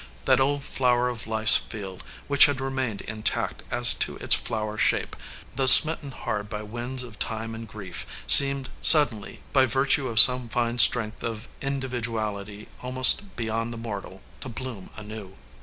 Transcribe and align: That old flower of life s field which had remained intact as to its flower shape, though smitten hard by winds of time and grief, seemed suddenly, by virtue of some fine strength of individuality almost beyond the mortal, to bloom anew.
That 0.25 0.39
old 0.39 0.63
flower 0.63 1.09
of 1.09 1.27
life 1.27 1.47
s 1.49 1.57
field 1.57 2.03
which 2.27 2.47
had 2.47 2.59
remained 2.59 3.01
intact 3.01 3.61
as 3.69 3.93
to 3.99 4.17
its 4.17 4.33
flower 4.33 4.75
shape, 4.75 5.15
though 5.55 5.67
smitten 5.67 6.09
hard 6.09 6.49
by 6.49 6.63
winds 6.63 7.03
of 7.03 7.19
time 7.19 7.53
and 7.53 7.67
grief, 7.67 8.07
seemed 8.25 8.69
suddenly, 8.81 9.41
by 9.53 9.67
virtue 9.67 10.07
of 10.09 10.19
some 10.19 10.49
fine 10.49 10.79
strength 10.79 11.23
of 11.23 11.47
individuality 11.61 12.67
almost 12.81 13.35
beyond 13.35 13.71
the 13.71 13.77
mortal, 13.77 14.23
to 14.39 14.49
bloom 14.49 14.89
anew. 14.97 15.35